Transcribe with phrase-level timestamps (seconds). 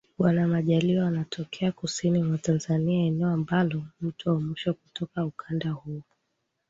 [0.17, 6.01] Bwana Majaliwa anatokea kusini mwa Tanzania eneo ambalo mtu wa mwisho kutoka ukanda huo